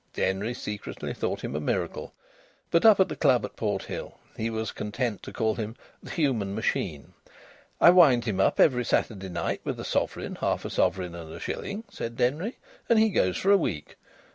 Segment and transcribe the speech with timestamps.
[0.13, 2.11] Denry secretly thought him a miracle,
[2.71, 6.55] but up at the club at Porthill he was content to call him "the human
[6.55, 7.13] machine."
[7.79, 11.39] "I wind him up every Saturday night with a sovereign, half a sovereign, and a
[11.39, 12.57] shilling," said Denry,
[12.89, 13.95] "and he goes for a week.